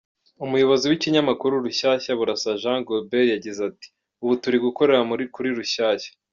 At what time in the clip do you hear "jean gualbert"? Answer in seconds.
2.61-3.29